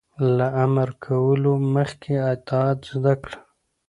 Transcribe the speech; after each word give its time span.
-له 0.37 0.47
امر 0.63 0.89
کولو 1.05 1.53
مخکې 1.75 2.13
اطاعت 2.33 2.79
زده 2.93 3.13
کړه. 3.23 3.37